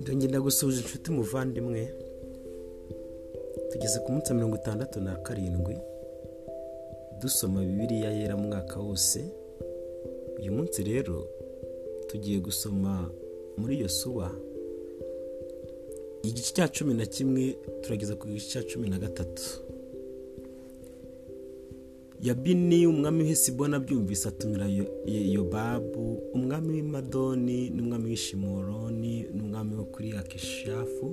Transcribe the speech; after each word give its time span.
ndongera 0.00 0.40
gusuhuza 0.40 0.80
inshuti 0.80 1.10
muvandimwe 1.10 1.88
tugeze 3.72 3.98
ku 4.00 4.12
munsi 4.12 4.28
wa 4.30 4.34
mirongo 4.36 4.56
itandatu 4.56 5.00
na 5.00 5.16
karindwi 5.16 5.76
dusoma 7.20 7.60
bibiriya 7.60 8.10
yera 8.10 8.36
mwaka 8.36 8.80
wose. 8.80 9.24
Uyu 10.38 10.52
munsi 10.52 10.82
rero 10.82 11.28
tugiye 12.08 12.38
gusoma 12.40 13.10
muri 13.56 13.76
iyo 13.76 13.88
suba 13.88 14.30
igice 16.22 16.54
cya 16.54 16.68
cumi 16.68 16.94
na 16.94 17.06
kimwe 17.06 17.56
turageza 17.82 18.14
ku 18.16 18.26
gice 18.28 18.48
cya 18.50 18.62
cumi 18.62 18.88
na 18.88 18.98
gatatu. 18.98 19.65
Yabini 22.26 22.86
umwami 22.86 23.20
w'isibona 23.28 23.76
abyumvise 23.76 24.24
atumira 24.28 24.66
yobabu 25.36 26.06
umwami 26.36 26.68
w'imadoni 26.76 27.58
n'umwami 27.74 28.06
w'ishimoroni 28.12 29.14
n'umwami 29.34 29.72
wo 29.78 29.84
kuri 29.94 30.08
akishafu 30.20 31.06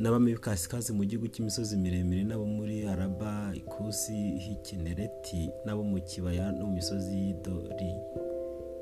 n'abami 0.00 0.28
b'ikasikazi 0.34 0.90
mu 0.96 1.02
gihugu 1.08 1.26
cy'imisozi 1.32 1.76
miremire 1.82 2.22
n'abo 2.24 2.46
muri 2.56 2.76
araba 2.92 3.32
ikusi 3.60 4.16
h'ikinereti 4.42 5.42
n'abo 5.64 5.82
mu 5.90 5.98
kibaya 6.08 6.46
no 6.56 6.62
mu 6.66 6.72
misozi 6.78 7.10
y'idori 7.24 7.90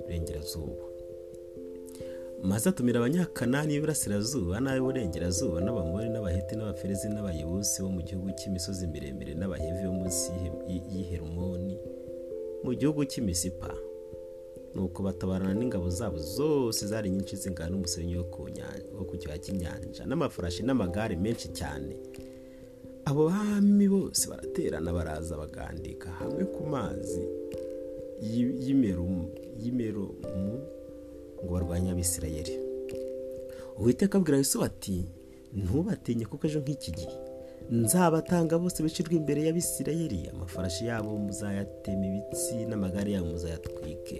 burengerazuba 0.04 0.84
maze 2.42 2.68
atumira 2.68 2.98
abanyakanani 3.00 3.74
b'iburasirazuba 3.74 4.60
n'ab'iburengerazuba 4.60 5.58
n'abamori 5.60 6.08
n'abaheti 6.10 6.54
n'abaferezi 6.56 7.08
n'abayebusi 7.10 7.82
bo 7.82 7.90
mu 7.96 8.02
gihugu 8.06 8.30
cy'imisozi 8.38 8.86
miremire 8.86 9.34
n'abahevi 9.34 9.82
bo 9.86 9.92
munsi 10.00 10.30
y'iherumoni 10.92 11.76
mu 12.64 12.72
gihugu 12.78 13.04
cy'imisipa. 13.10 13.70
Nuko 14.74 15.02
batabarana 15.02 15.54
n'ingabo 15.54 15.90
zabo 15.90 16.18
zose 16.18 16.86
zari 16.86 17.10
nyinshi 17.10 17.36
zingana 17.36 17.70
n'umusenyi 17.70 18.16
wo 18.16 19.04
ku 19.08 19.14
kibaya 19.18 19.38
cy'inyanja 19.40 20.02
n'amafarashi 20.06 20.62
n'amagare 20.62 21.16
menshi 21.16 21.48
cyane. 21.58 21.96
Abo 23.08 23.30
bami 23.30 23.88
bose 23.88 24.28
baraterana 24.30 24.92
baraza 24.92 25.34
bagandika 25.36 26.08
hamwe 26.20 26.44
ku 26.54 26.62
mazi 26.66 27.24
y'imeromu 28.20 29.32
ngo 31.44 31.52
barwanye 31.54 31.90
abisirayeri 31.90 32.54
uwiteka 33.78 34.18
abwira 34.18 34.38
Yesu 34.38 34.64
ati 34.64 35.04
ntubatinye 35.54 36.24
kuko 36.26 36.46
ejo 36.46 36.60
nk'iki 36.60 36.90
gihe. 36.98 37.14
Nzabatanga 37.70 38.58
bose 38.58 38.82
bicirwa 38.82 39.14
imbere 39.20 39.40
y'abisirayeri 39.46 40.20
amafarashi 40.32 40.86
yabo 40.90 41.10
muzayatema 41.26 42.04
ibitsi 42.10 42.54
n'amagare 42.68 43.12
yabo 43.12 43.26
muzayatwike. 43.32 44.18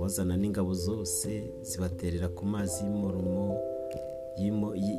Wazana 0.00 0.36
n'ingabo 0.36 0.74
zose 0.74 1.28
zibaterera 1.62 2.28
ku 2.36 2.44
mazi 2.52 2.84
y'imoromo 2.84 3.56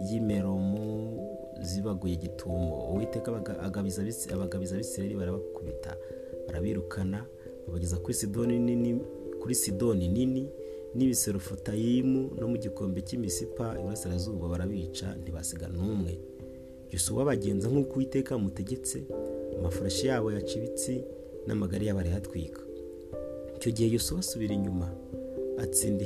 y'imeromu 0.07 0.85
zibaguye 1.61 2.15
gitumo 2.15 2.89
uwiteka 2.91 3.27
abagabiza 3.65 4.75
abisirayeri 4.75 5.15
barabakubita 5.15 5.91
barabirukana 6.47 7.25
babageza 7.67 7.97
kuri 8.01 8.13
sidoni 9.55 10.07
nini 10.07 10.49
n'ibiserofutayimu 10.95 12.21
no 12.39 12.47
mu 12.51 12.57
gikombe 12.57 13.01
cy'imisipa 13.07 13.65
iburasirazuba 13.79 14.47
barabica 14.47 15.07
ntibasiga 15.21 15.67
n'umwe. 15.67 16.13
Yusufu 16.91 17.25
bagenza 17.25 17.69
nk'uko 17.69 17.93
uwiteka 17.95 18.37
mutegetse 18.37 18.97
amafarashi 19.57 20.07
yabo 20.07 20.31
yaca 20.31 20.53
ibitsi 20.59 20.93
n'amagare 21.45 21.85
yabo 21.85 21.99
arayatwika. 21.99 22.61
Icyo 23.57 23.69
gihe 23.71 23.87
yusufu 23.93 24.19
asubira 24.19 24.53
inyuma 24.53 24.87
atsinda 25.63 26.05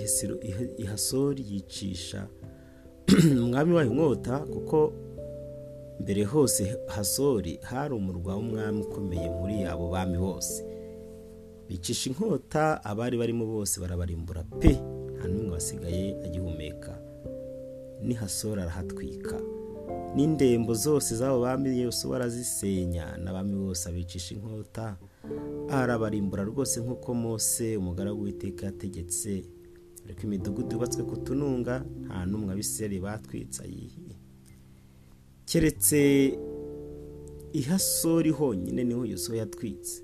ihasori 0.83 1.41
yicisha 1.51 2.27
umwami 3.43 3.73
wayo 3.73 3.91
inkota 3.91 4.35
kuko 4.39 4.77
mbere 5.99 6.23
hose 6.23 6.77
hasori 6.87 7.59
hari 7.61 7.93
umurwa 7.93 8.35
w'umwami 8.35 8.81
ukomeye 8.81 9.29
muri 9.29 9.63
abo 9.63 9.89
bami 9.89 10.17
bose. 10.17 10.72
Bicisha 11.69 12.09
inkota 12.09 12.83
abari 12.83 13.17
barimo 13.17 13.45
bose 13.45 13.79
barabarimbura 13.81 14.43
pe. 14.59 14.71
Nta 15.17 15.27
n'umwe 15.27 15.51
wasigaye 15.51 16.15
agihumeka. 16.25 16.93
N'ihasora 18.03 18.63
arahatwika. 18.63 19.39
N'indembo 20.15 20.73
zose 20.73 21.15
z'abo 21.15 21.41
bami 21.41 21.79
yose 21.81 22.07
barazisenya. 22.07 23.17
N'abami 23.17 23.55
bose 23.55 23.89
abicisha 23.89 24.35
inkota. 24.35 24.97
Arabarimbura 25.69 26.43
rwose 26.43 26.81
nk'uko 26.81 27.13
mose 27.13 27.77
umugaragu 27.77 28.23
w'iteka 28.23 28.65
yategetse. 28.65 29.43
Ariko 30.05 30.21
imidugudu 30.27 30.71
yubatswe 30.75 31.03
ku 31.03 31.15
tununga 31.17 31.79
nta 32.05 32.25
n'umwe 32.25 32.51
abiseri 32.53 32.99
batwitse 32.99 33.63
ayihi 33.63 34.03
keretse 35.47 35.99
ihasori 37.53 38.31
honyine 38.31 38.83
ni 38.83 38.93
ho 38.93 39.05
yusufu 39.05 39.35
yatwitse. 39.35 40.03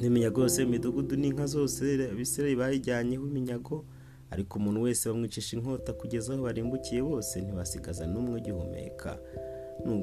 N'iminyago 0.00 0.40
yose 0.42 0.62
imidugudu 0.62 1.16
n'inka 1.16 1.46
zose 1.46 1.82
abisirayeli 2.12 2.56
bayijyanyeho 2.60 3.24
iminyago 3.26 3.84
ariko 4.30 4.58
umuntu 4.58 4.82
wese 4.86 5.08
bamwicisha 5.08 5.56
inkota 5.56 5.92
kugeza 5.92 6.32
aho 6.32 6.42
barimbukiye 6.42 7.02
bose 7.02 7.40
ntibasigaza 7.40 8.06
n'umwe 8.06 8.34
ugihumeka. 8.40 9.18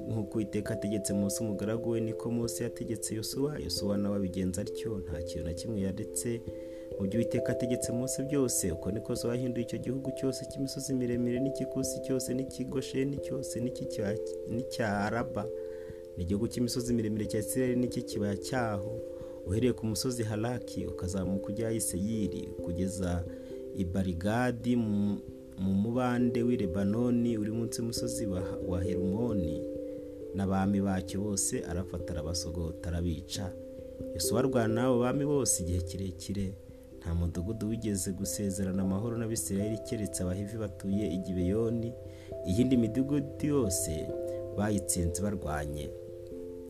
Nk'uko 0.10 0.42
iteka 0.42 0.74
ategetse 0.74 1.14
munsi 1.14 1.38
umugaragu 1.44 1.90
we 1.90 2.00
niko 2.02 2.32
munsi 2.32 2.64
yategetse 2.64 3.16
yosuwa. 3.16 3.60
Yosuwa 3.60 3.98
nawe 3.98 4.16
abigenza 4.18 4.62
atyo 4.62 4.98
nta 5.00 5.22
kintu 5.28 5.46
na 5.48 5.54
kimwe 5.54 5.82
yaretse. 5.82 6.42
Mu 7.00 7.08
byo 7.08 7.20
iteka 7.22 7.52
ategetse 7.52 7.92
munsi 7.92 8.24
byose 8.24 8.72
uko 8.72 8.92
niko 8.92 9.16
zo 9.16 9.28
wahinduye 9.28 9.64
icyo 9.66 9.78
gihugu 9.80 10.12
cyose 10.20 10.46
cy'imisozi 10.50 10.94
miremire 10.94 11.40
n'ikikusi 11.40 11.96
cyose 12.06 12.34
n'ikigosheni 12.34 13.18
cyose 13.26 13.56
n'icya 14.50 14.88
araba. 15.06 15.46
N'igihugu 16.18 16.48
cy'imisozi 16.52 16.94
miremire 16.94 17.26
cya 17.26 17.40
isirayeli 17.40 17.80
n'icy'ikibaya 17.82 18.38
cyaho. 18.38 18.92
Uhereye 19.50 19.74
ku 19.74 19.86
musozi 19.86 20.24
haraki 20.24 20.86
ukazamuka 20.86 21.48
ujya 21.48 21.72
iseyiri 21.72 22.42
kugeza 22.64 23.24
i 23.76 23.84
barigadi 23.86 24.76
mu 24.76 25.18
mubande 25.84 26.44
w'i 26.44 26.58
lebanoni 26.58 27.38
uri 27.38 27.52
munsi 27.52 27.82
y'umusozi 27.82 28.26
wa 28.68 28.80
herumoni. 28.84 29.62
N'abami 30.36 30.82
bacyo 30.82 31.22
bose 31.22 31.64
arafata 31.70 32.14
arabasogota 32.14 32.90
arabica. 32.90 33.52
Yosuwa 34.14 34.40
arwana 34.40 34.74
n'abo 34.74 35.00
bami 35.00 35.26
bose 35.26 35.64
igihe 35.64 35.82
kirekire. 35.82 36.54
Nta 37.00 37.16
mudugudu 37.16 37.70
wigeze 37.70 38.12
gusezerana 38.12 38.82
amahoro 38.84 39.18
n'abisirayeli 39.18 39.78
keretse 39.78 40.24
abahivi 40.24 40.58
batuye 40.58 41.08
i 41.08 41.18
gibeyoni. 41.18 41.94
Iyindi 42.48 42.78
midugudu 42.78 43.46
yose 43.48 44.08
bayitsinze 44.58 45.22
barwanye. 45.22 45.90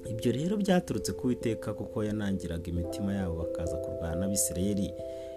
Ibyo 0.08 0.32
rero 0.32 0.58
byaturutse 0.58 1.12
ku 1.14 1.28
witeka 1.28 1.74
kuko 1.74 2.04
yanangiraga 2.04 2.68
imitima 2.72 3.14
yabo 3.14 3.36
bakaza 3.44 3.76
kurwana 3.78 4.16
n'abisirayeli 4.16 4.94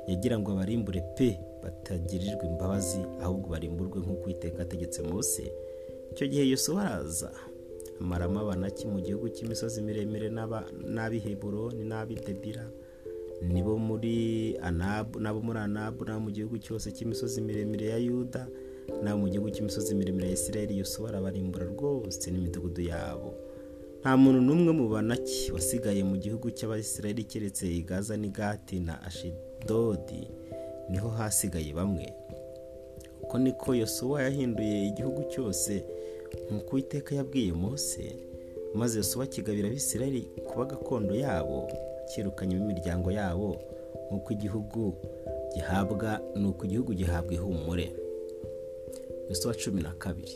yagira 0.08 0.38
ngo 0.38 0.52
abarimbure 0.52 1.00
pe 1.16 1.38
batagirirwa 1.62 2.44
imbabazi 2.46 3.00
ahubwo 3.22 3.46
barimburwe 3.54 3.98
nk'uko 4.02 4.26
iteka 4.30 4.62
ategetse 4.62 5.02
munsi 5.02 5.42
icyo 6.12 6.26
gihe 6.28 6.44
Yesu 6.52 6.78
araza 6.78 7.30
amaramo 8.00 8.40
abanaki 8.42 8.86
mu 8.90 8.98
gihugu 9.00 9.28
cy'imisozi 9.34 9.78
miremire 9.82 10.28
n'ab'i 10.94 11.18
heburoni 11.22 11.82
n'ab'i 11.86 12.14
debira? 12.18 12.66
Nibo 13.42 13.74
muri 13.78 14.54
anabu 14.62 15.18
n'abo 15.22 15.38
muri 15.42 15.58
anabu 15.58 16.04
n'abo 16.06 16.20
mu 16.26 16.30
gihugu 16.30 16.58
cyose 16.62 16.90
cy'imisozi 16.94 17.38
miremire 17.42 17.86
ya 17.94 17.98
yuda 17.98 18.46
n'abo 19.02 19.18
mu 19.22 19.28
gihugu 19.30 19.50
cy'imisozi 19.54 19.94
miremire 19.94 20.26
ya 20.30 20.34
isirayeli. 20.38 20.78
Yesu 20.78 21.06
arabarimbura 21.06 21.66
rwose 21.74 22.30
n'imidugudu 22.30 22.82
yabo. 22.90 23.34
Nta 24.02 24.16
muntu 24.16 24.40
n'umwe 24.42 24.72
mu 24.78 24.86
banaki 24.92 25.52
wasigaye 25.54 26.02
mu 26.10 26.16
gihugu 26.18 26.50
cy'abasirayeli 26.56 27.24
keretse 27.30 27.64
igaza 27.80 28.14
n'igati 28.18 28.76
na 28.86 28.94
ashidodi 29.08 30.22
ni 30.90 30.98
ho 30.98 31.08
hasigaye 31.08 31.70
bamwe. 31.72 32.06
Uko 33.22 33.38
niko 33.38 33.74
yosuwa 33.74 34.22
yahinduye 34.26 34.76
igihugu 34.90 35.22
cyose 35.32 35.84
nk'uko 36.50 36.78
iteka 36.78 37.14
yabwiye 37.14 37.52
mose 37.52 38.02
maze 38.74 38.98
yosuwa 38.98 39.24
akigabira 39.24 39.68
abisirayeli 39.68 40.22
kuba 40.46 40.64
gakondo 40.64 41.14
yabo 41.14 41.68
akirukanyemo 42.02 42.62
imiryango 42.64 43.08
yabo 43.12 43.50
nk'uko 44.10 44.28
igihugu 44.32 44.82
gihabwa 45.54 46.20
ni 46.36 46.46
uko 46.50 46.64
igihugu 46.66 46.92
gihabwa 46.94 47.32
ihumure. 47.34 47.86
Yosuwa 49.28 49.54
cumi 49.54 49.82
na 49.82 49.92
kabiri. 50.02 50.34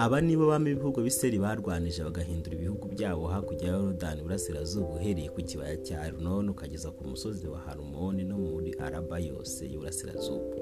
Aba 0.00 0.20
nibo 0.20 0.46
bami 0.50 0.70
b'ibihugu 0.74 1.00
biseri 1.02 1.36
barwanije 1.44 2.00
bagahindura 2.04 2.54
ibihugu 2.56 2.88
byabo 2.94 3.26
hakurya 3.32 3.68
ya 3.68 3.74
yorodani 3.76 4.22
burasirazuba 4.22 4.88
uhereye 4.96 5.28
ku 5.34 5.40
kibaya 5.48 5.76
cya 5.86 6.00
arunoni 6.06 6.48
ukageza 6.50 6.88
ku 6.96 7.02
musozi 7.10 7.44
wa 7.52 7.58
harumoni 7.64 8.24
no 8.24 8.36
muri 8.38 8.70
araba 8.84 9.18
yose 9.20 9.60
y'uburasirazuba 9.72 10.56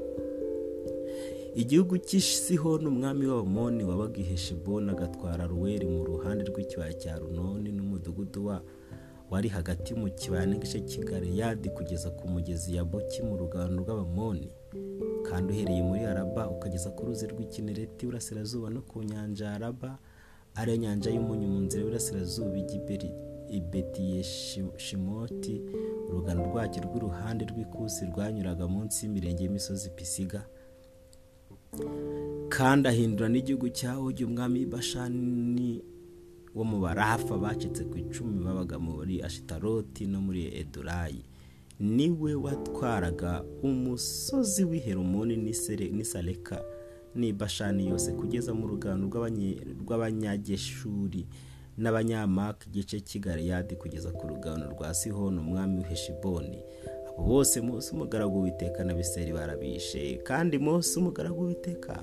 igihugu 1.54 1.94
cy'isihoni 2.06 2.86
umwami 2.92 3.24
w'abamoni 3.30 3.82
wabaga 3.84 4.18
i 4.20 4.26
heshiboni 4.30 4.90
agatwara 4.90 5.46
ruweri 5.46 5.86
mu 5.86 6.02
ruhande 6.04 6.42
rw'ikibaya 6.50 6.92
cya 7.02 7.18
runoni 7.18 7.70
n'umudugudu 7.72 8.46
wa 8.46 8.56
wari 9.30 9.48
hagati 9.48 9.94
mu 9.94 10.08
kibaya 10.18 10.46
n'igice 10.46 10.80
cy'igaleyadi 10.88 11.68
kugeza 11.70 12.10
ku 12.10 12.24
mugezi 12.32 12.74
ya 12.76 12.82
boki 12.84 13.22
mu 13.22 13.36
rugano 13.38 13.76
rw'abamoni 13.82 14.48
kandi 15.28 15.52
uhereye 15.52 15.82
muri 15.82 16.02
araba 16.12 16.42
ukageza 16.54 16.88
ku 16.96 17.00
ruzi 17.06 17.26
rw'ikinereti 17.32 18.00
iburasirazuba 18.04 18.70
no 18.70 18.80
ku 18.88 19.02
nyanja 19.02 19.44
ya 19.44 19.54
araba 19.58 19.90
ariyo 20.58 20.76
nyanja 20.82 21.08
y'umunyu 21.14 21.46
mu 21.52 21.58
nzira 21.64 21.80
y'iburasirazuba 21.82 22.56
ibetiyeshimoti 23.58 25.54
urugano 26.08 26.40
rwacyo 26.48 26.78
rw'uruhande 26.86 27.42
rw'ikusi 27.50 28.00
rwanyuraga 28.10 28.64
munsi 28.68 28.96
y'imirenge 29.04 29.42
y'imisozi 29.44 29.88
pisiga. 29.96 30.40
Kandi 32.48 32.84
ahindura 32.88 33.28
n'igihugu 33.28 33.68
cya 33.78 33.98
ogi 33.98 34.24
umwami 34.24 34.66
bashani 34.66 35.82
wo 36.56 36.64
mu 36.64 36.76
barafa 36.80 37.34
bacitse 37.38 37.84
ku 37.90 37.94
icumi 38.02 38.40
babaga 38.44 38.76
muri 38.78 39.14
ashitaroti 39.22 40.02
no 40.10 40.18
muri 40.26 40.42
edurayi 40.60 41.22
ni 41.80 42.10
we 42.10 42.34
watwaraga 42.34 43.44
umusozi 43.62 44.64
w'iherumoni 44.64 45.36
n'isareka 45.92 46.62
n'ibashani 47.14 47.86
yose 47.88 48.12
kugeza 48.12 48.54
mu 48.54 48.66
rugano 48.66 49.06
rw'abanyageshuri 49.82 51.26
n'abanyamaka 51.78 52.66
igice 52.66 53.00
cy'igaleyadi 53.00 53.76
kugeza 53.76 54.10
ku 54.10 54.26
rugano 54.28 54.66
rwa 54.74 54.94
sihoni 54.94 55.38
umwami 55.38 55.76
w'iheshiboni 55.78 56.58
abo 57.08 57.22
bose 57.22 57.60
munsi 57.60 57.94
umugaragu 57.94 58.42
w'iteka 58.42 58.84
na 58.84 58.94
biseri 58.94 59.32
barabishe. 59.32 60.16
Kandi 60.26 60.58
munsi 60.58 60.98
umugaragu 60.98 61.42
w'iteka 61.46 62.02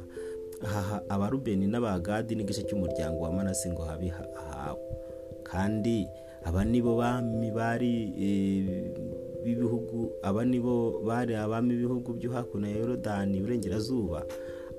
aha 0.63 1.01
abarubeni 1.10 1.68
n'abagadi 1.68 2.36
n'igice 2.36 2.63
cy'umuryango 2.68 3.19
wa 3.24 3.31
manasi 3.31 3.69
ngo 3.72 3.83
habe 3.83 4.12
ahawe. 4.12 4.80
Kandi 5.44 6.07
aba 6.48 6.63
nibo 6.66 6.95
bami 6.95 7.51
bari 7.51 7.95
b'ibihugu 9.46 10.12
aba 10.26 10.42
nibo 10.46 11.00
bari 11.08 11.36
abami 11.36 11.74
b'ibihugu 11.78 12.14
byo 12.18 12.30
hakuno 12.34 12.68
ya 12.68 12.78
yorodani 12.82 13.38
iburengerazuba 13.38 14.26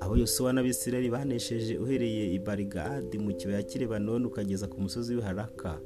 abo 0.00 0.16
yosuwa 0.16 0.52
n'abisirayeli 0.52 1.10
banesheje 1.10 1.78
uhereye 1.78 2.34
i 2.36 2.38
barigadi 2.38 3.16
mu 3.18 3.30
kibaya 3.38 3.62
cy'irebanoni 3.62 4.26
ukageza 4.26 4.66
ku 4.68 4.76
musozi 4.80 5.14
w'iharaka 5.14 5.80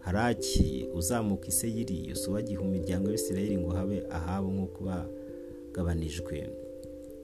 haraki 0.00 0.88
uzamuka 0.94 1.48
iseyiri 1.48 2.08
yosuwa 2.08 2.38
agiha 2.38 2.62
imiryango 2.62 3.06
y'ibisirayeli 3.08 3.56
ngo 3.58 3.70
habe 3.76 4.02
ahabo 4.10 4.48
nk'uko 4.52 4.80
bagabanijwe. 4.88 6.36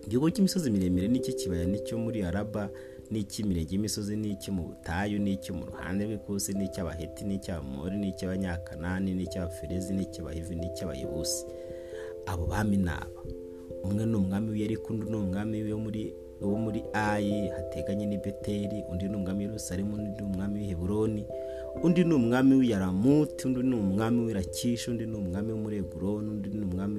Igihugu 0.07 0.31
cy'imisozi 0.33 0.71
miremire 0.71 1.09
n'iki 1.09 1.33
kibaya 1.33 1.65
ni 1.65 1.79
cyo 1.85 1.99
muri 1.99 2.25
araba 2.25 2.71
n'icy'imirenge 3.11 3.73
y'imisozi 3.75 4.17
n'icyo 4.17 4.51
mu 4.57 4.63
butayu 4.69 5.19
n'icyo 5.19 5.55
mu 5.59 5.65
ruhande 5.67 6.05
rw'ikusi 6.07 6.55
n'icy'abaheti 6.55 7.23
n'icy'abamori 7.27 7.97
n'icy'abanyakanani 7.99 9.11
n'icy'abaferezi 9.19 9.91
n'icy'abahivi 9.95 10.55
n'icy'abayebusi 10.57 11.43
abo 12.31 12.47
bami 12.47 12.77
ni 12.77 12.91
aba. 12.91 13.21
Umwe 13.85 14.07
ni 14.07 14.17
umwami 14.17 14.49
w'iyeriko 14.53 14.93
undi 14.93 15.11
ni 15.11 15.17
umwami 15.17 15.57
wo 16.41 16.57
muri 16.57 16.81
ayi 16.93 17.49
hateganye 17.49 18.07
n'i 18.07 18.19
beteri 18.19 18.85
undi 18.91 19.09
ni 19.09 19.17
umwami 19.17 19.45
w'irusaremu 19.47 19.95
undi 19.97 20.11
ni 20.17 20.23
umwami 20.29 20.57
w'iheburoni 20.61 21.25
undi 21.85 22.05
ni 22.05 22.15
umwami 22.15 22.55
w'iyaramuti 22.61 23.47
undi 23.47 23.61
ni 23.63 23.75
umwami 23.75 24.19
w'irakishi 24.25 24.91
undi 24.91 25.07
ni 25.07 25.17
umwami 25.17 25.53
wo 25.53 25.59
muri 25.59 25.77
eguroni 25.83 26.29
undi 26.31 26.49
ni 26.49 26.63
umwami 26.65 26.97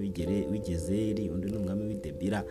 w'igezeri 0.52 1.30
undi 1.30 1.48
ni 1.52 1.58
umwami 1.58 1.84
w'idebira 1.90 2.44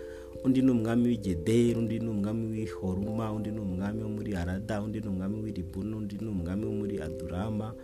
undi 0.45 0.63
ni 0.63 0.71
umwami 0.71 1.09
w'igederi 1.09 1.75
undi 1.79 1.99
ni 1.99 2.09
umwami 2.09 2.47
w'ihoruma 2.53 3.33
undi 3.33 3.51
ni 3.51 3.61
umwami 3.61 4.03
wo 4.03 4.09
muri 4.09 4.35
arada 4.35 4.83
undi 4.83 5.01
ni 5.01 5.09
umwami 5.09 5.37
w'iribuna 5.45 5.97
undi 5.97 6.17
ni 6.21 6.29
umwami 6.29 6.65
wo 6.67 6.73
muri 6.73 7.01
adurama 7.07 7.75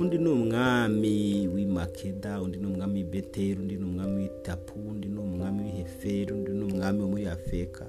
undi 0.00 0.18
ni 0.18 0.28
umwami 0.28 1.48
w'imakeda 1.54 2.42
undi 2.42 2.58
ni 2.58 2.66
umwami 2.66 2.94
w'ibeteri 2.98 3.58
undi 3.60 3.76
ni 3.76 3.84
umwami 3.84 4.16
w'itapu 4.22 4.74
undi 4.90 5.08
ni 5.08 5.18
umwami 5.20 5.62
w'iheferi 5.62 6.32
undi 6.32 6.50
ni 6.50 6.64
umwami 6.64 7.00
wo 7.02 7.08
muri 7.08 7.26
afeka 7.26 7.86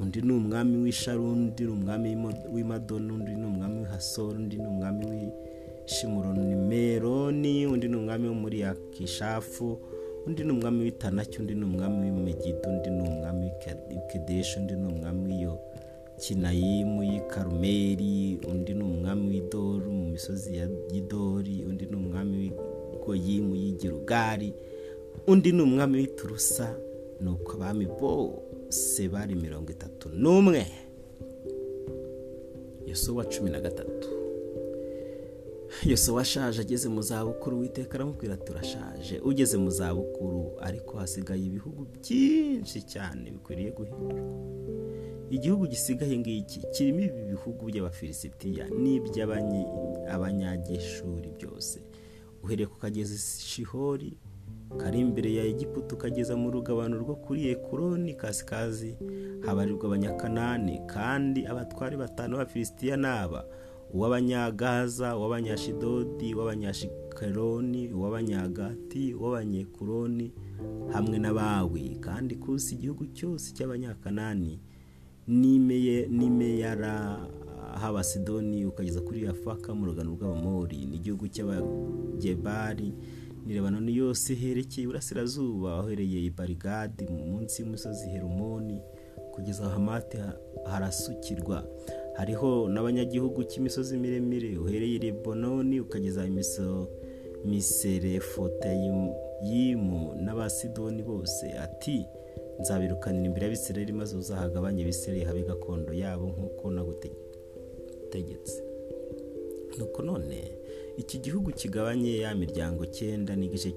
undi 0.00 0.22
ni 0.22 0.32
umwami 0.32 0.76
w'isharu 0.84 1.32
undi 1.32 1.62
ni 1.64 1.70
umwami 1.76 2.08
w'imadoni 2.54 3.12
undi 3.12 3.32
ni 3.40 3.46
umwami 3.46 3.76
w'ihasoro 3.80 4.36
undi 4.38 4.56
ni 4.56 4.66
umwami 4.66 5.04
w'ishimuronimeroni 5.12 7.66
undi 7.66 7.88
ni 7.88 7.96
umwami 7.96 8.28
wo 8.28 8.34
muri 8.34 8.62
akishafu 8.64 9.78
undi 10.26 10.44
ni 10.44 10.52
umwami 10.52 10.80
w'itanaki 10.84 11.38
undi 11.40 11.54
ni 11.54 11.64
umwami 11.64 12.10
w'imegido 12.10 12.68
undi 12.70 12.90
ni 12.90 13.02
umwami 13.08 13.50
w'ikedeshi 13.90 14.58
undi 14.58 14.74
ni 14.74 14.86
umwami 14.92 15.22
w'iyo 15.28 15.58
kinayimu 16.22 17.02
y'ikarumeri 17.10 18.38
undi 18.50 18.74
ni 18.74 18.82
umwami 18.82 19.24
w'idoru 19.30 19.90
mu 19.92 20.04
misozi 20.14 20.56
ya 20.56 20.66
gidori 20.92 21.64
undi 21.68 21.86
ni 21.86 21.96
umwami 21.96 22.36
w'igoyimu 22.38 23.52
y'igirugari 23.56 24.50
undi 25.26 25.52
ni 25.52 25.62
umwami 25.62 25.94
w'iturusa 25.98 26.76
ni 27.20 27.28
uko 27.30 27.52
abami 27.52 27.86
bose 28.00 29.08
bari 29.08 29.34
mirongo 29.34 29.70
itatu 29.72 30.08
n'umwe. 30.08 30.66
Yosuwa 32.86 33.24
cumi 33.24 33.50
na 33.50 33.60
gatatu. 33.60 34.08
Yosuwa 35.82 36.22
ashaje 36.22 36.60
ageze 36.60 36.88
mu 36.88 37.02
zabukuru 37.02 37.58
witeka 37.58 37.94
aramubwira 37.94 38.36
turashaje 38.36 39.18
ugeze 39.18 39.56
mu 39.58 39.70
zabukuru 39.70 40.52
ariko 40.60 40.98
hasigaye 40.98 41.44
ibihugu 41.44 41.86
byinshi 42.00 42.82
cyane 42.82 43.30
bikwiriye 43.30 43.70
guhindurwa. 43.70 44.20
Igihugu 45.30 45.66
gisigaye 45.66 46.18
ngiki 46.18 46.60
kirimo 46.72 47.00
ibi 47.00 47.22
bihugu 47.32 47.66
by'abafilisitiya 47.66 48.64
n'iby'abanyageshuri 48.82 51.28
byose. 51.36 51.80
Uhereye 52.42 52.66
ku 52.66 52.78
kagezi 52.78 53.18
shihori 53.42 54.16
kari 54.78 55.00
imbere 55.00 55.34
ya 55.34 55.44
egiputa 55.44 55.94
ukageza 55.94 56.36
mu 56.36 56.50
rugabano 56.50 56.96
rwo 56.98 57.14
kuri 57.16 57.48
ekuroni 57.50 58.14
kasikazi 58.14 58.96
habarirwa 59.46 59.86
abanyakanani 59.88 60.80
kandi 60.86 61.46
abatwari 61.46 61.96
batanu 61.96 62.36
b'abafilisitiya 62.36 62.96
ni 62.96 63.06
aba. 63.06 63.44
Uw'abanyagaza 63.94 65.16
uw'abanyashidodi 65.18 66.34
uw'abanyashikaroni 66.34 67.82
uw'abanyagati 67.96 69.14
uw'abanyekuroni 69.14 70.26
hamwe 70.94 71.16
n'abawi. 71.18 71.86
Kandi 72.06 72.32
kusi 72.42 72.74
igihugu 72.74 73.06
cyose 73.16 73.46
cy'abanyakanani 73.56 74.58
n'imeyara 76.16 76.94
h'abasidoni 77.80 78.66
ukageza 78.66 79.00
kuri 79.00 79.26
afaka 79.26 79.74
mu 79.74 79.86
rugano 79.86 80.10
rw'abamori. 80.16 80.86
N'igihugu 80.90 81.24
cy'abagebari 81.34 82.90
ni 83.46 83.96
yose 83.96 84.34
herekeye 84.34 84.84
iburasirazuba 84.84 85.76
wahereye 85.78 86.18
i 86.26 86.30
barigadi 86.30 87.04
munsi 87.06 87.62
y'umusozi 87.62 88.08
herumoni 88.08 88.80
kugeza 89.32 89.68
hamati 89.68 90.16
harasukirwa. 90.70 91.66
Hariho 92.18 92.68
n'abanyagihugu 92.68 93.44
cy'imisozi 93.44 93.98
miremire 93.98 94.58
uhereye 94.58 94.96
i 94.96 94.98
lebononi 94.98 95.80
ukageza 95.80 96.26
miserefotayimu 97.44 100.14
n'abasidoni 100.24 101.02
bose. 101.02 101.46
Ati 101.64 102.06
nzabirukanira 102.60 103.26
imbere 103.26 103.44
y'abisirayeli 103.46 103.92
maze 103.92 104.16
uzahagabanye 104.16 104.82
ibisirayeli 104.82 105.26
habe 105.26 105.42
gakondo 105.42 105.92
yabo 105.92 106.26
nk'uko 106.34 106.70
nagutegetse. 106.70 108.62
Nuko 109.78 110.02
none 110.02 110.38
iki 110.96 111.18
gihugu 111.18 111.50
kigabanye 111.50 112.18
ya 112.18 112.34
miryango 112.34 112.86
cyenda 112.86 113.36
n'igice 113.36 113.70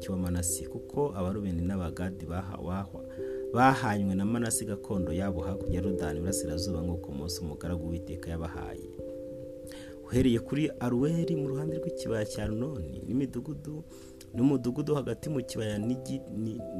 cy'uwamanasi 0.00 0.66
kuko 0.66 1.12
abarubeni 1.18 1.62
n'abagadi 1.62 2.24
bahanywe 3.54 4.14
na 4.14 4.24
manasi 4.24 4.64
gakondo 4.64 5.12
yabo 5.12 5.40
hakurya 5.40 5.74
ya 5.74 5.80
rodani 5.80 6.18
iburasirazuba 6.18 6.80
nk'uko 6.82 7.10
umunsi 7.10 7.40
umugaragu 7.40 7.88
w'iteka 7.90 8.30
yabahaye. 8.30 8.90
Uhereye 10.06 10.38
kuri 10.38 10.70
aruweri 10.80 11.36
mu 11.36 11.48
ruhande 11.48 11.76
rw'ikibaya 11.78 12.24
cya 12.26 12.46
runoni 12.46 13.02
n'imidugudu 13.06 13.84
n'umudugudu 14.34 14.94
hagati 14.94 15.28
mu 15.30 15.42
kibaya 15.42 15.78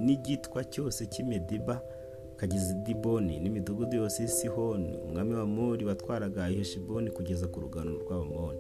n'igitwa 0.05 0.65
cyose 0.65 1.07
cy'imediba 1.07 1.83
kagezi 2.37 2.75
diboni 2.87 3.41
n'imidugudu 3.41 3.97
yose 3.97 4.23
y'isihoni 4.23 4.97
umwami 5.05 5.35
wa 5.35 5.47
mori 5.47 5.85
watwaraga 5.85 6.51
iheshiboni 6.51 7.11
kugeza 7.11 7.47
ku 7.49 7.61
rugano 7.61 7.91
rw'abamoni. 8.03 8.59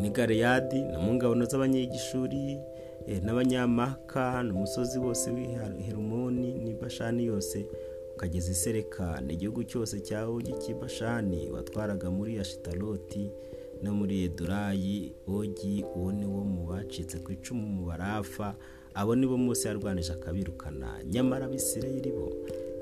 Ni 0.00 0.10
galeyadi 0.10 0.82
na 0.82 0.98
mu 0.98 1.14
ngabano 1.14 1.44
z'abanyegishuri 1.44 2.58
n'abanyamaka 3.08 4.42
n'umusozi 4.42 4.98
wose 4.98 5.30
w'iherumoni 5.30 6.50
n'ibashani 6.64 7.26
yose 7.26 7.66
ukageza 8.14 8.50
isereka 8.52 9.22
igihugu 9.28 9.64
cyose 9.64 10.00
cya 10.00 10.26
ogi 10.28 10.52
cy'ibashani 10.62 11.50
watwaraga 11.50 12.10
muri 12.10 12.38
ashitaroti 12.38 13.30
no 13.82 13.90
muri 13.94 14.24
edurayi 14.24 15.12
ogi 15.26 15.84
uwo 15.96 16.12
ni 16.12 16.26
wo 16.26 16.40
mu 16.44 16.62
bacitse 16.70 17.18
ku 17.24 17.32
icumu 17.32 17.66
mu 17.66 17.82
barafa 17.90 18.54
abo 18.94 19.14
nibo 19.16 19.36
munsi 19.36 19.66
yarwanije 19.68 20.12
akabirukana. 20.12 21.02
Nyamara 21.04 21.46
abisirayeli 21.46 22.10
bo 22.12 22.28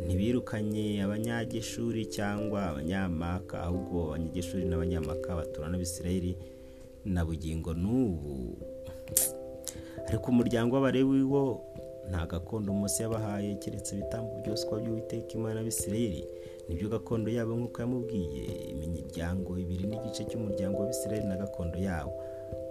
ntibirukanye 0.05 1.03
abanyageshuri 1.03 2.07
cyangwa 2.07 2.67
abanyamaka 2.71 3.63
ahubwo 3.63 3.99
abanyageshuri 4.11 4.65
n'abanyamaka 4.69 5.37
batura 5.39 5.69
n'abisirayeli 5.71 6.37
na 7.05 7.25
bugingo 7.25 7.73
n'ubu. 7.75 8.59
Ariko 10.11 10.27
umuryango 10.35 10.75
w'abarewi 10.75 11.23
wo 11.23 11.43
nta 12.11 12.27
gakondo 12.27 12.73
Mose 12.75 13.03
yabahaye 13.03 13.55
keretse 13.63 13.95
ibitambo 13.95 14.31
byoswa 14.43 14.81
by'uwiteka 14.83 15.31
imana 15.39 15.61
y'abisirayeli. 15.61 16.23
Nibyo 16.69 16.89
gakondo 16.89 17.31
yabo 17.31 17.55
nk'uko 17.55 17.79
yamubwiye 17.83 18.43
imiryango 18.75 19.51
ibiri 19.63 19.85
n'igice 19.87 20.23
cy'umuryango 20.29 20.77
w'abisirayeli 20.83 21.27
na 21.31 21.37
gakondo 21.43 21.79
yawo. 21.79 22.11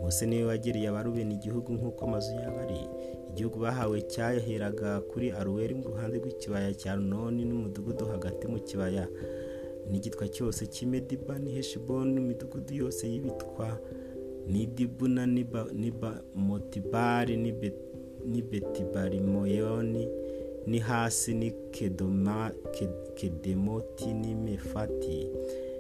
Mose 0.02 0.26
ni 0.28 0.36
we 0.38 0.44
wagereye 0.52 0.88
abarubeni 0.92 1.34
igihugu 1.40 1.70
nk'uko 1.74 2.00
amazu 2.06 2.36
yabo 2.36 2.60
ari. 2.60 2.80
Igihugu 3.32 3.58
bahawe 3.64 3.98
cyaheraga 4.12 5.00
kuri 5.10 5.32
aruweri 5.32 5.74
mu 5.80 5.88
ruhande 5.96 6.16
rw'ikibaya 6.20 6.74
cya 6.76 6.96
noni 7.00 7.46
n'umudugudu 7.48 8.06
hagati 8.12 8.44
mu 8.52 8.60
kibaya 8.68 9.08
n'igitwa 9.90 10.28
cyose 10.28 10.68
cy'imediba 10.68 11.40
ni 11.40 11.50
heshiboni 11.56 12.12
n'imidugudu 12.14 12.74
yose 12.82 13.08
y'ibitwa 13.12 13.80
n'idibuna 14.50 15.26
n'ibamotibari 15.82 17.36
n'ibetibarimoyoni 18.32 20.08
ni 20.68 20.80
hasi 20.80 21.34
ni 21.34 21.52
kedemoti 23.16 24.14
n'imefati 24.14 25.28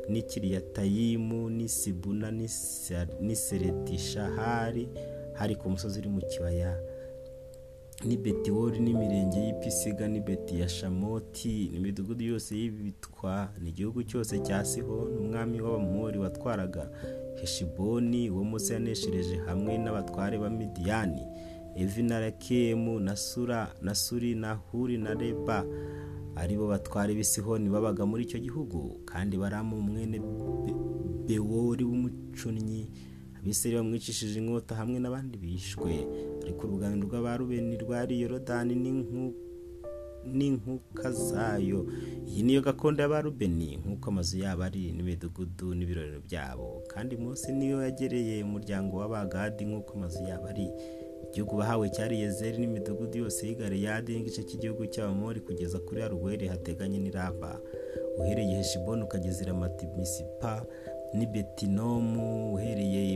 n'ikiriyatayimu 0.09 1.49
n'isibuna 1.49 2.31
n'iseretishahari 3.21 4.89
hari 5.33 5.55
ku 5.55 5.69
musozi 5.69 5.99
uri 5.99 6.09
mu 6.09 6.21
kibaya. 6.21 6.73
Ni 8.06 8.18
betiwori 8.18 8.79
n'imirenge 8.79 9.38
y'ipisiga 9.39 10.08
ni 10.08 10.20
betiyashamoti 10.22 11.70
n'imidugudu 11.72 12.24
yose 12.24 12.56
y'ibitwa 12.60 13.50
n'igihugu 13.63 14.03
cyose 14.03 14.39
cya 14.39 14.65
sihoni 14.65 15.18
umwami 15.18 15.62
w'abamori 15.62 16.20
watwaraga 16.20 16.89
heshiboni 17.36 18.29
uwo 18.29 18.44
munsi 18.44 18.74
yaneshereje 18.74 19.36
hamwe 19.48 19.77
n'abatware 19.77 20.38
ba 20.38 20.50
midiyani 20.50 21.22
evi 21.75 22.03
na 22.03 22.20
rakemu 22.20 23.00
na 23.82 23.96
suri 23.96 24.36
na 24.36 24.53
huri 24.53 24.98
na 24.98 25.13
reba. 25.13 25.65
Aribo 26.36 26.68
batware 26.68 27.13
b'isihoni 27.13 27.70
babaga 27.70 28.06
muri 28.06 28.24
icyo 28.24 28.39
gihugu 28.39 29.01
kandi 29.06 29.38
baramu 29.38 29.82
mwene 29.82 30.22
bewori 31.27 31.84
w'umucunnyi 31.84 32.88
abiseri 33.39 33.75
bamwicishije 33.75 34.39
inkota 34.39 34.75
hamwe 34.75 35.00
n'abandi 35.00 35.38
bishwe. 35.38 35.91
Ariko 36.43 36.67
urugano 36.67 36.96
rw'abarubeni 37.05 37.77
rwari 37.84 38.22
yorodani 38.22 38.75
n'inkuka 40.25 41.12
zayo. 41.12 41.88
Iyi 42.27 42.43
niyo 42.43 42.62
gakondo 42.62 43.01
y'abarubeni. 43.03 43.77
Nk'uko 43.81 44.10
amazu 44.10 44.38
yabo 44.43 44.63
ari 44.63 44.91
n'imidugudu 44.91 45.74
n'ibirorero 45.75 46.19
byabo. 46.27 46.84
Kandi 46.91 47.17
munsi 47.17 47.51
niyo 47.51 47.81
yagereye 47.81 48.43
umuryango 48.43 48.98
w'abagadi 49.00 49.65
nk'uko 49.65 49.93
amazu 49.98 50.24
yabo 50.29 50.46
ari. 50.51 50.67
Igihugu 51.29 51.55
bahawe 51.58 51.89
cyari 51.89 52.19
yezeri 52.22 52.58
n'imidugudu 52.58 53.17
yose 53.24 53.48
y'igareyadi 53.48 54.12
n'igice 54.15 54.43
cy'igihugu 54.43 54.86
cy'abamori 54.91 55.39
kugeza 55.41 55.79
kuri 55.79 56.01
aruweri 56.01 56.48
hateganye 56.48 56.98
n'iraba 57.00 57.60
uhereye 58.19 58.55
heshiboni 58.58 59.03
ukageza 59.03 59.43
iramati-misipa 59.43 60.65
n'i 61.13 61.25
betinomu 61.25 62.53
uhereye 62.53 63.13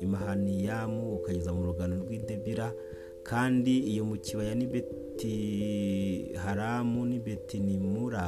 imahaniyamu 0.00 1.14
ukageza 1.16 1.52
mu 1.52 1.62
rugano 1.62 1.94
rw'idebira 2.02 2.72
kandi 3.22 3.74
iyo 3.92 4.04
mu 4.08 4.16
kibaya 4.24 4.54
n'i 4.54 4.66
betiharamu 4.72 7.00
n'i 7.06 7.18
betinimura 7.26 8.24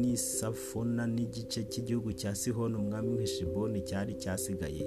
n'isafona 0.00 1.06
n'igice 1.06 1.60
cy'igihugu 1.70 2.12
cya 2.12 2.34
sihoni 2.34 2.76
umwami 2.76 3.08
w'iheshiboni 3.12 3.80
cyari 3.88 4.14
cyasigaye 4.14 4.86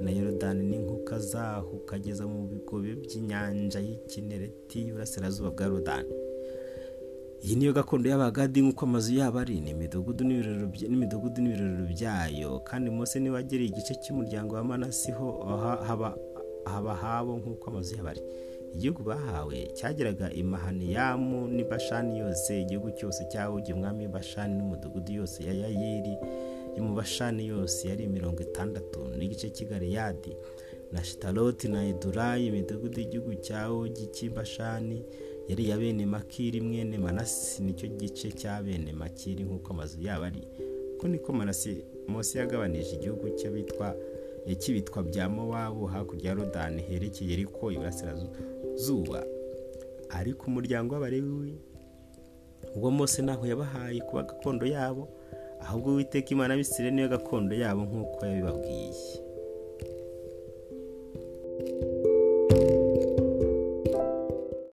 na 0.00 0.10
yorodani. 0.10 0.62
N'inkuka 0.70 1.18
zaho 1.18 1.76
ukageza 1.76 2.26
mu 2.26 2.46
bigobe 2.48 2.94
by'inyanja 3.02 3.80
y'ikinereti 3.80 4.78
y'uburasirazuba 4.86 5.50
bwa 5.50 5.64
yorodani. 5.66 6.08
Iyi 7.44 7.54
niyo 7.56 7.72
gakondo 7.72 8.08
y'abagadi 8.10 8.60
nk'uko 8.62 8.82
amazu 8.86 9.14
yabo 9.14 9.38
ari 9.38 9.60
n'imidugudu 9.62 10.24
n'ibirorero 10.26 11.86
byayo. 11.86 12.60
Kandi 12.68 12.90
munsi 12.90 13.20
niba 13.20 13.38
agereye 13.38 13.70
igice 13.70 13.94
cy'umuryango 14.02 14.54
wa 14.58 14.64
manasiho 14.64 15.26
haba 16.66 16.94
habo 17.02 17.38
nk'uko 17.38 17.70
amazu 17.70 17.96
yabo 17.96 18.08
ari. 18.08 18.22
Igihugu 18.74 19.02
bahawe 19.02 19.56
cyageraga 19.76 20.28
imahaniyamu 20.32 21.48
n'ibashani 21.48 22.18
yose 22.18 22.60
igihugu 22.62 22.90
cyose 22.98 23.24
cyawugiye 23.32 23.74
umwami 23.74 24.04
w'ibashani 24.04 24.52
n'umudugudu 24.58 25.12
yose 25.12 25.40
ya 25.46 25.54
yayiri 25.54 26.14
yo 26.76 26.82
mu 26.84 26.92
bashani 26.94 27.46
yose 27.48 27.88
yari 27.88 28.06
mirongo 28.08 28.42
itandatu 28.42 29.08
n'igice 29.16 29.48
cy'igareyadi 29.54 30.36
na 30.92 31.00
shitaroti 31.04 31.68
na 31.68 31.80
edurayi 31.88 32.46
imidugudu 32.52 33.00
y'igihugu 33.00 33.34
cyawogi 33.40 34.04
cy'ibashani 34.12 35.00
yari 35.48 35.64
iya 35.64 35.78
bene 35.78 36.06
makiri 36.06 36.60
mwene 36.60 36.98
manasi 36.98 37.62
ni 37.62 37.72
cyo 37.72 37.88
gice 37.88 38.32
cya 38.32 38.62
bene 38.62 38.92
makiri 38.92 39.44
nk'uko 39.44 39.72
amazu 39.72 40.00
yabo 40.00 40.24
ari. 40.24 40.42
Uko 40.96 41.08
niko 41.08 41.32
manasi 41.32 41.84
munsi 42.08 42.38
yagabanije 42.38 42.96
igihugu 42.96 43.30
cy'abitwa 43.38 43.94
cy'ibitwa 44.58 45.02
bya 45.02 45.28
mowabu 45.28 45.86
hakurya 45.86 46.28
ya 46.30 46.34
rodani 46.34 46.82
herekeye 46.82 47.32
ariko 47.34 47.72
iburasirazuba. 47.72 49.24
Ariko 50.08 50.46
umuryango 50.46 50.94
w'abarewi 50.94 51.54
uwo 52.76 52.90
munsi 52.90 53.22
ntaho 53.22 53.46
yabahaye 53.46 54.00
kuba 54.00 54.22
gakondo 54.22 54.66
yabo 54.66 55.08
ahubwo 55.60 55.94
witeka 55.94 56.30
imana 56.30 56.56
bisire 56.56 56.90
niyo 56.90 57.08
gakondo 57.08 57.54
yabo 57.56 57.82
nk'uko 57.84 58.26
yabibabwiye. 58.26 58.92